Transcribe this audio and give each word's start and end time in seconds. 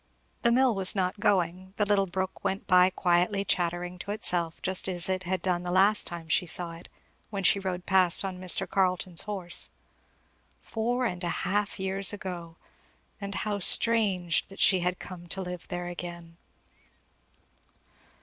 The 0.41 0.51
mill 0.51 0.73
was 0.73 0.95
not 0.95 1.19
going; 1.19 1.75
the 1.77 1.85
little 1.85 2.07
brook 2.07 2.43
went 2.43 2.65
by 2.65 2.89
quietly 2.89 3.45
chattering 3.45 3.99
to 3.99 4.09
itself, 4.09 4.59
just 4.63 4.87
as 4.89 5.07
it 5.07 5.21
had 5.25 5.43
done 5.43 5.61
the 5.61 5.69
last 5.69 6.07
time 6.07 6.27
she 6.27 6.47
saw 6.47 6.71
it, 6.71 6.89
when 7.29 7.43
she 7.43 7.59
rode 7.59 7.85
past 7.85 8.25
on 8.25 8.39
Mr. 8.39 8.67
Carleton's 8.67 9.21
horse. 9.21 9.69
Four 10.59 11.05
and 11.05 11.23
a 11.23 11.29
half 11.45 11.79
years 11.79 12.13
ago! 12.13 12.57
And 13.21 13.35
now 13.35 13.39
how 13.41 13.59
strange 13.59 14.47
that 14.47 14.59
she 14.59 14.79
had 14.79 14.97
come 14.97 15.27
to 15.27 15.41
live 15.43 15.67
there 15.67 15.85
again. 15.85 16.37